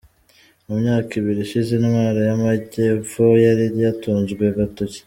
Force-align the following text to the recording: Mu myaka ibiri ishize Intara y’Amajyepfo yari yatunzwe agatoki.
Mu 0.67 0.73
myaka 0.81 1.11
ibiri 1.19 1.39
ishize 1.45 1.69
Intara 1.77 2.19
y’Amajyepfo 2.29 3.23
yari 3.45 3.63
yatunzwe 3.83 4.43
agatoki. 4.53 4.99